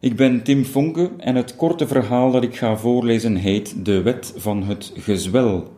Ik 0.00 0.16
ben 0.16 0.42
Tim 0.42 0.64
Fonke 0.64 1.10
en 1.18 1.34
het 1.34 1.56
korte 1.56 1.86
verhaal 1.86 2.30
dat 2.30 2.42
ik 2.42 2.56
ga 2.56 2.76
voorlezen 2.76 3.36
heet 3.36 3.84
De 3.84 4.02
Wet 4.02 4.34
van 4.36 4.62
het 4.62 4.92
Gezwel. 4.96 5.72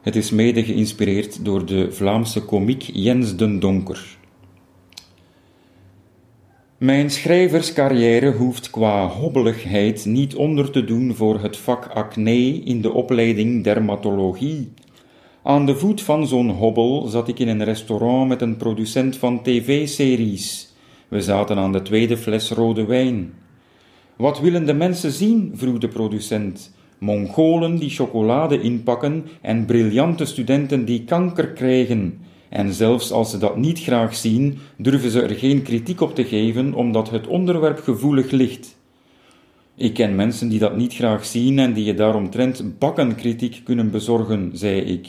Het 0.00 0.16
is 0.16 0.30
mede 0.30 0.64
geïnspireerd 0.64 1.44
door 1.44 1.66
de 1.66 1.92
Vlaamse 1.92 2.42
komiek 2.42 2.82
Jens 2.82 3.36
den 3.36 3.60
Donker. 3.60 4.18
Mijn 6.78 7.10
schrijverscarrière 7.10 8.32
hoeft 8.32 8.70
qua 8.70 9.06
hobbeligheid 9.06 10.04
niet 10.04 10.34
onder 10.34 10.70
te 10.70 10.84
doen 10.84 11.14
voor 11.14 11.40
het 11.40 11.56
vak 11.56 11.86
acne 11.86 12.62
in 12.64 12.80
de 12.80 12.92
opleiding 12.92 13.64
dermatologie. 13.64 14.72
Aan 15.42 15.66
de 15.66 15.76
voet 15.76 16.02
van 16.02 16.26
zo'n 16.26 16.50
hobbel 16.50 17.06
zat 17.06 17.28
ik 17.28 17.38
in 17.38 17.48
een 17.48 17.64
restaurant 17.64 18.28
met 18.28 18.42
een 18.42 18.56
producent 18.56 19.16
van 19.16 19.42
tv-series. 19.42 20.74
We 21.08 21.20
zaten 21.20 21.56
aan 21.56 21.72
de 21.72 21.82
tweede 21.82 22.16
fles 22.16 22.50
rode 22.50 22.84
wijn. 22.84 23.32
Wat 24.16 24.40
willen 24.40 24.66
de 24.66 24.74
mensen 24.74 25.12
zien? 25.12 25.52
vroeg 25.54 25.78
de 25.78 25.88
producent. 25.88 26.74
Mongolen 26.98 27.76
die 27.76 27.90
chocolade 27.90 28.60
inpakken 28.60 29.24
en 29.40 29.64
briljante 29.64 30.24
studenten 30.24 30.84
die 30.84 31.04
kanker 31.04 31.48
krijgen. 31.48 32.18
En 32.48 32.72
zelfs 32.72 33.10
als 33.10 33.30
ze 33.30 33.38
dat 33.38 33.56
niet 33.56 33.80
graag 33.80 34.16
zien, 34.16 34.58
durven 34.76 35.10
ze 35.10 35.22
er 35.22 35.34
geen 35.34 35.62
kritiek 35.62 36.00
op 36.00 36.14
te 36.14 36.24
geven, 36.24 36.74
omdat 36.74 37.10
het 37.10 37.26
onderwerp 37.26 37.78
gevoelig 37.78 38.30
ligt. 38.30 38.76
Ik 39.74 39.94
ken 39.94 40.14
mensen 40.14 40.48
die 40.48 40.58
dat 40.58 40.76
niet 40.76 40.94
graag 40.94 41.24
zien 41.24 41.58
en 41.58 41.72
die 41.72 41.84
je 41.84 41.94
daaromtrent 41.94 42.78
bakkenkritiek 42.78 43.60
kunnen 43.64 43.90
bezorgen, 43.90 44.50
zei 44.54 44.80
ik. 44.80 45.06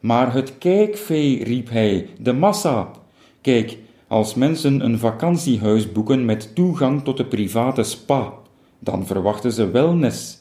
Maar 0.00 0.34
het 0.34 0.58
kijkvee, 0.58 1.44
riep 1.44 1.70
hij, 1.70 2.06
de 2.20 2.32
massa. 2.32 2.90
Kijk, 3.40 3.78
als 4.08 4.34
mensen 4.34 4.84
een 4.84 4.98
vakantiehuis 4.98 5.92
boeken 5.92 6.24
met 6.24 6.54
toegang 6.54 7.04
tot 7.04 7.16
de 7.16 7.24
private 7.24 7.82
spa, 7.82 8.32
dan 8.78 9.06
verwachten 9.06 9.52
ze 9.52 9.70
wellness. 9.70 10.38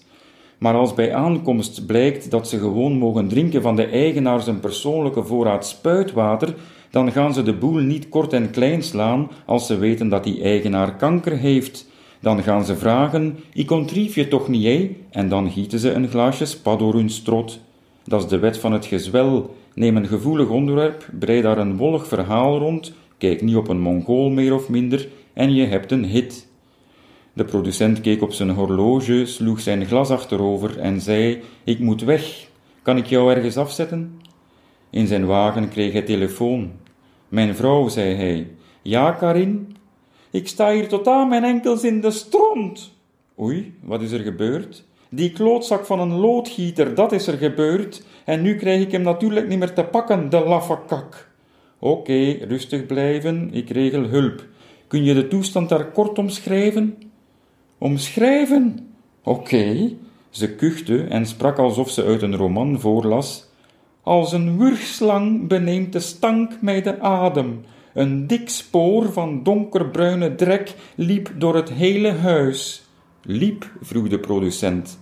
Maar 0.57 0.73
als 0.73 0.93
bij 0.93 1.13
aankomst 1.13 1.85
blijkt 1.85 2.31
dat 2.31 2.47
ze 2.47 2.59
gewoon 2.59 2.97
mogen 2.97 3.27
drinken 3.27 3.61
van 3.61 3.75
de 3.75 3.85
eigenaar 3.85 4.41
zijn 4.41 4.59
persoonlijke 4.59 5.23
voorraad 5.23 5.67
spuitwater, 5.67 6.55
dan 6.89 7.11
gaan 7.11 7.33
ze 7.33 7.43
de 7.43 7.53
boel 7.53 7.79
niet 7.79 8.09
kort 8.09 8.33
en 8.33 8.51
klein 8.51 8.83
slaan 8.83 9.29
als 9.45 9.67
ze 9.67 9.77
weten 9.77 10.09
dat 10.09 10.23
die 10.23 10.41
eigenaar 10.41 10.95
kanker 10.95 11.37
heeft. 11.37 11.87
Dan 12.19 12.43
gaan 12.43 12.65
ze 12.65 12.75
vragen: 12.75 13.37
Ik 13.53 13.71
ontrief 13.71 14.15
je 14.15 14.27
toch 14.27 14.47
niet? 14.47 14.91
En 15.09 15.29
dan 15.29 15.51
gieten 15.51 15.79
ze 15.79 15.91
een 15.91 16.07
glaasje 16.07 16.45
spa 16.45 16.75
door 16.75 16.93
hun 16.93 17.09
strot. 17.09 17.59
Dat 18.03 18.23
is 18.23 18.29
de 18.29 18.39
wet 18.39 18.57
van 18.57 18.73
het 18.73 18.85
gezwel. 18.85 19.55
Neem 19.73 19.97
een 19.97 20.07
gevoelig 20.07 20.49
onderwerp, 20.49 21.09
brei 21.19 21.41
daar 21.41 21.57
een 21.57 21.77
wollig 21.77 22.07
verhaal 22.07 22.57
rond, 22.57 22.93
kijk 23.17 23.41
niet 23.41 23.55
op 23.55 23.67
een 23.67 23.79
Mongool 23.79 24.29
meer 24.29 24.53
of 24.53 24.69
minder, 24.69 25.07
en 25.33 25.53
je 25.53 25.65
hebt 25.65 25.91
een 25.91 26.05
hit. 26.05 26.47
De 27.33 27.45
producent 27.45 28.01
keek 28.01 28.21
op 28.21 28.33
zijn 28.33 28.49
horloge, 28.49 29.25
sloeg 29.25 29.59
zijn 29.59 29.85
glas 29.85 30.09
achterover 30.09 30.79
en 30.79 31.01
zei: 31.01 31.41
Ik 31.63 31.79
moet 31.79 32.01
weg. 32.01 32.47
Kan 32.81 32.97
ik 32.97 33.05
jou 33.05 33.33
ergens 33.33 33.57
afzetten? 33.57 34.21
In 34.89 35.07
zijn 35.07 35.25
wagen 35.25 35.69
kreeg 35.69 35.91
hij 35.91 36.01
telefoon. 36.01 36.71
Mijn 37.27 37.55
vrouw, 37.55 37.87
zei 37.87 38.13
hij. 38.13 38.47
Ja, 38.81 39.11
Karin? 39.11 39.75
Ik 40.31 40.47
sta 40.47 40.71
hier 40.71 40.87
tot 40.87 41.07
aan 41.07 41.27
mijn 41.27 41.43
enkels 41.43 41.83
in 41.83 42.01
de 42.01 42.11
stront. 42.11 42.93
Oei, 43.39 43.73
wat 43.81 44.01
is 44.01 44.11
er 44.11 44.19
gebeurd? 44.19 44.85
Die 45.09 45.31
klootzak 45.31 45.85
van 45.85 45.99
een 45.99 46.13
loodgieter, 46.13 46.95
dat 46.95 47.11
is 47.11 47.27
er 47.27 47.37
gebeurd. 47.37 48.05
En 48.25 48.41
nu 48.41 48.55
krijg 48.55 48.81
ik 48.81 48.91
hem 48.91 49.01
natuurlijk 49.01 49.47
niet 49.47 49.59
meer 49.59 49.73
te 49.73 49.83
pakken, 49.83 50.29
de 50.29 50.39
laffe 50.39 50.79
Oké, 51.79 52.31
rustig 52.31 52.85
blijven, 52.85 53.49
ik 53.53 53.69
regel 53.69 54.03
hulp. 54.03 54.45
Kun 54.87 55.03
je 55.03 55.13
de 55.13 55.27
toestand 55.27 55.69
daar 55.69 55.91
kort 55.91 56.17
omschrijven? 56.17 56.97
Omschrijven? 57.77 58.89
Oké. 59.23 59.91
Ze 60.29 60.55
kuchte 60.55 61.03
en 61.03 61.25
sprak 61.25 61.57
alsof 61.57 61.89
ze 61.89 62.03
uit 62.03 62.21
een 62.21 62.35
roman 62.35 62.79
voorlas. 62.79 63.45
Als 64.01 64.31
een 64.31 64.57
wurgslang 64.57 65.47
beneemt 65.47 65.93
de 65.93 65.99
stank 65.99 66.61
mij 66.61 66.81
de 66.81 66.99
adem. 66.99 67.61
Een 67.93 68.27
dik 68.27 68.49
spoor 68.49 69.11
van 69.11 69.43
donkerbruine 69.43 70.35
drek 70.35 70.75
liep 70.95 71.31
door 71.37 71.55
het 71.55 71.69
hele 71.69 72.11
huis. 72.11 72.83
Liep, 73.21 73.71
vroeg 73.81 74.07
de 74.07 74.19
producent. 74.19 74.99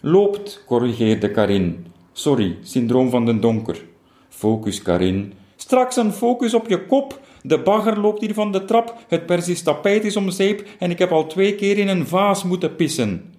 Loopt, 0.00 0.64
corrigeerde 0.66 1.30
Karin. 1.30 1.86
Sorry, 2.12 2.56
syndroom 2.62 3.10
van 3.10 3.26
den 3.26 3.40
donker. 3.40 3.84
Focus, 4.28 4.82
Karin. 4.82 5.32
Straks 5.62 5.96
een 5.96 6.12
focus 6.12 6.54
op 6.54 6.68
je 6.68 6.86
kop. 6.86 7.20
De 7.42 7.58
bagger 7.58 8.00
loopt 8.00 8.20
hier 8.20 8.34
van 8.34 8.52
de 8.52 8.64
trap, 8.64 9.04
het 9.08 9.26
persisch 9.26 9.62
tapijt 9.62 10.04
is 10.04 10.16
om 10.16 10.30
zeep 10.30 10.68
en 10.78 10.90
ik 10.90 10.98
heb 10.98 11.10
al 11.12 11.26
twee 11.26 11.54
keer 11.54 11.78
in 11.78 11.88
een 11.88 12.06
vaas 12.06 12.44
moeten 12.44 12.76
pissen. 12.76 13.34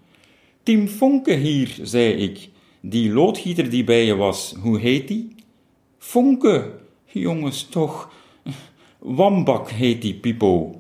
Tim 0.64 0.88
Fonke 0.88 1.34
hier, 1.34 1.78
zei 1.82 2.14
ik. 2.14 2.50
Die 2.82 3.12
loodgieter 3.12 3.70
die 3.70 3.84
bij 3.84 4.06
je 4.06 4.16
was, 4.16 4.56
hoe 4.62 4.80
heet 4.80 5.08
die? 5.08 5.36
Fonke. 5.98 6.72
Jongens, 7.06 7.64
toch. 7.64 8.12
Wambak 9.00 9.70
heet 9.70 10.02
die 10.02 10.16
Pipo. 10.16 10.78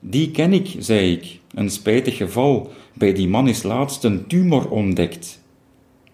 Die 0.00 0.30
ken 0.30 0.52
ik, 0.52 0.74
zei 0.78 1.12
ik. 1.12 1.40
Een 1.54 1.70
spijtig 1.70 2.16
geval. 2.16 2.70
Bij 2.94 3.12
die 3.12 3.28
man 3.28 3.48
is 3.48 3.62
laatst 3.62 4.04
een 4.04 4.26
tumor 4.26 4.70
ontdekt. 4.70 5.42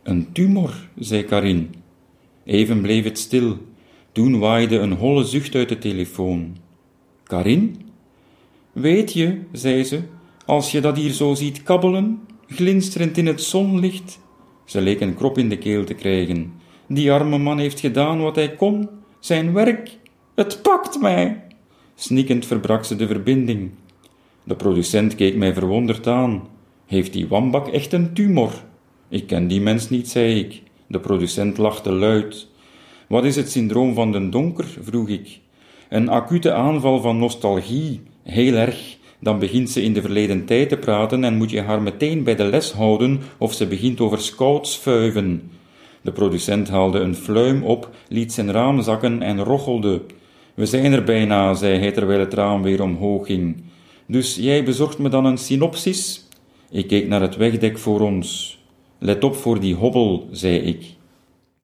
Een 0.03 0.33
tumor, 0.33 0.89
zei 0.99 1.25
Karin. 1.25 1.75
Even 2.45 2.81
bleef 2.81 3.05
het 3.05 3.19
stil. 3.19 3.59
Toen 4.15 4.39
waaide 4.39 4.79
een 4.79 4.93
holle 4.93 5.25
zucht 5.25 5.55
uit 5.55 5.69
de 5.69 5.79
telefoon. 5.79 6.57
Karin? 7.25 7.77
Weet 8.73 9.13
je, 9.13 9.39
zei 9.53 9.85
ze, 9.85 10.01
als 10.47 10.71
je 10.71 10.81
dat 10.81 10.97
hier 10.97 11.13
zo 11.13 11.35
ziet 11.35 11.63
kabbelen, 11.63 12.21
glinsterend 12.47 13.19
in 13.19 13.27
het 13.27 13.43
zonlicht. 13.43 14.19
Ze 14.65 14.81
leek 14.81 15.01
een 15.01 15.15
krop 15.15 15.39
in 15.39 15.49
de 15.49 15.59
keel 15.59 15.85
te 15.85 15.95
krijgen. 15.95 16.53
Die 16.87 17.13
arme 17.13 17.39
man 17.39 17.59
heeft 17.59 17.81
gedaan 17.81 18.21
wat 18.21 18.37
hij 18.37 18.55
kon, 18.55 18.89
zijn 19.19 19.53
werk. 19.53 19.99
Het 20.35 20.63
pakt 20.63 21.01
mij. 21.01 21.43
Snikkend 21.95 22.47
verbrak 22.47 22.85
ze 22.85 22.97
de 22.97 23.07
verbinding. 23.07 23.71
De 24.45 24.57
producent 24.57 25.15
keek 25.15 25.37
mij 25.37 25.55
verwonderd 25.55 26.07
aan. 26.07 26.49
Heeft 26.87 27.13
die 27.13 27.29
wambak 27.29 27.69
echt 27.69 27.93
een 27.93 28.13
tumor? 28.13 28.53
Ik 29.09 29.27
ken 29.27 29.49
die 29.49 29.61
mens 29.61 29.91
niet, 29.91 30.09
zei 30.09 30.39
ik. 30.39 30.63
De 30.87 31.01
producent 31.01 31.59
lachte 31.59 31.93
luid. 31.93 32.53
Wat 33.09 33.25
is 33.25 33.37
het 33.37 33.51
syndroom 33.51 33.95
van 33.95 34.13
den 34.13 34.31
donker? 34.31 34.67
vroeg 34.83 35.09
ik. 35.09 35.41
Een 35.89 36.09
acute 36.09 36.53
aanval 36.53 37.01
van 37.01 37.19
nostalgie, 37.19 38.01
heel 38.23 38.55
erg. 38.55 38.97
Dan 39.21 39.39
begint 39.39 39.71
ze 39.71 39.83
in 39.83 39.93
de 39.93 40.01
verleden 40.01 40.45
tijd 40.45 40.69
te 40.69 40.77
praten 40.77 41.25
en 41.25 41.37
moet 41.37 41.51
je 41.51 41.61
haar 41.61 41.83
meteen 41.83 42.23
bij 42.23 42.37
de 42.37 42.45
les 42.45 42.73
houden 42.73 43.21
of 43.39 43.55
ze 43.55 43.67
begint 43.67 44.01
over 44.01 44.21
scoutsvuiven. 44.21 45.51
De 46.01 46.13
producent 46.13 46.69
haalde 46.69 46.99
een 46.99 47.15
fluim 47.15 47.63
op, 47.63 47.91
liet 48.09 48.33
zijn 48.33 48.53
raam 48.53 48.83
zakken 48.83 49.23
en 49.23 49.45
rochelde. 49.45 50.03
We 50.55 50.67
zijn 50.67 50.93
er 50.93 51.05
bijna, 51.05 51.55
zei 51.55 51.79
hij 51.79 51.93
terwijl 51.93 52.21
het 52.21 52.35
raam 52.35 52.63
weer 52.63 52.83
omhoog 52.83 53.27
ging. 53.27 53.63
Dus 54.07 54.37
jij 54.37 54.65
bezorgt 54.65 54.99
me 54.99 55.09
dan 55.09 55.25
een 55.25 55.39
synopsis? 55.39 56.29
Ik 56.71 56.87
keek 56.87 57.09
naar 57.09 57.21
het 57.21 57.37
wegdek 57.37 57.79
voor 57.79 58.01
ons. 58.01 58.59
Let 58.99 59.25
op 59.25 59.37
voor 59.37 59.61
die 59.61 59.75
hobbel, 59.75 60.29
zei 60.31 60.57
ik. 60.59 60.85